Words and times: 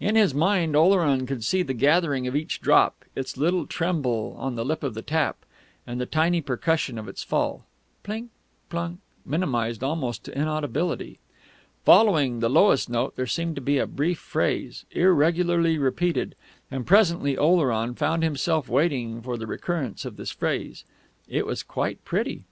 In 0.00 0.16
his 0.16 0.34
mind 0.34 0.76
Oleron 0.76 1.24
could 1.26 1.42
see 1.42 1.62
the 1.62 1.72
gathering 1.72 2.26
of 2.26 2.36
each 2.36 2.60
drop, 2.60 3.06
its 3.16 3.38
little 3.38 3.64
tremble 3.66 4.36
on 4.38 4.54
the 4.54 4.66
lip 4.66 4.82
of 4.82 4.92
the 4.92 5.00
tap, 5.00 5.46
and 5.86 5.98
the 5.98 6.04
tiny 6.04 6.42
percussion 6.42 6.98
of 6.98 7.08
its 7.08 7.22
fall, 7.22 7.64
"Plink 8.04 8.28
plunk," 8.68 9.00
minimised 9.24 9.82
almost 9.82 10.24
to 10.24 10.38
inaudibility. 10.38 11.20
Following 11.86 12.40
the 12.40 12.50
lowest 12.50 12.90
note 12.90 13.16
there 13.16 13.26
seemed 13.26 13.54
to 13.56 13.62
be 13.62 13.78
a 13.78 13.86
brief 13.86 14.18
phrase, 14.18 14.84
irregularly 14.90 15.78
repeated; 15.78 16.34
and 16.70 16.86
presently 16.86 17.38
Oleron 17.38 17.94
found 17.94 18.22
himself 18.22 18.68
waiting 18.68 19.22
for 19.22 19.38
the 19.38 19.46
recurrence 19.46 20.04
of 20.04 20.18
this 20.18 20.32
phrase. 20.32 20.84
It 21.30 21.46
was 21.46 21.62
quite 21.62 22.04
pretty.... 22.04 22.44